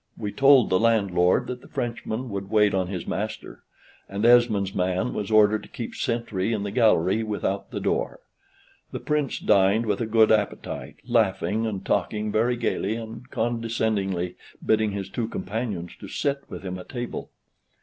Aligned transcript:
We 0.17 0.31
told 0.31 0.71
the 0.71 0.79
landlord 0.79 1.45
that 1.45 1.61
the 1.61 1.67
Frenchman 1.67 2.29
would 2.31 2.49
wait 2.49 2.73
on 2.73 2.87
his 2.87 3.05
master; 3.05 3.61
and 4.09 4.25
Esmond's 4.25 4.73
man 4.73 5.13
was 5.13 5.29
ordered 5.29 5.61
to 5.61 5.69
keep 5.69 5.93
sentry 5.93 6.53
in 6.53 6.63
the 6.63 6.71
gallery 6.71 7.21
without 7.21 7.69
the 7.69 7.79
door. 7.79 8.19
The 8.91 8.99
Prince 8.99 9.37
dined 9.37 9.85
with 9.85 10.01
a 10.01 10.07
good 10.07 10.31
appetite, 10.31 10.95
laughing 11.07 11.67
and 11.67 11.85
talking 11.85 12.31
very 12.31 12.55
gayly, 12.55 12.95
and 12.95 13.29
condescendingly 13.29 14.37
bidding 14.65 14.89
his 14.89 15.07
two 15.07 15.27
companions 15.27 15.91
to 15.99 16.07
sit 16.07 16.45
with 16.49 16.63
him 16.63 16.79
at 16.79 16.89
table. 16.89 17.29